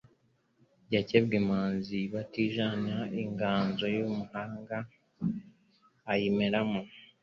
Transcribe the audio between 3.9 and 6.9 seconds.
y' umuhanga iyimeramo